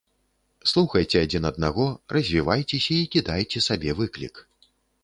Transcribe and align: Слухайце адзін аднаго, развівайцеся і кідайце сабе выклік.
Слухайце 0.71 1.21
адзін 1.27 1.43
аднаго, 1.51 1.85
развівайцеся 2.17 2.93
і 3.03 3.07
кідайце 3.13 3.65
сабе 3.69 3.91
выклік. 4.03 4.35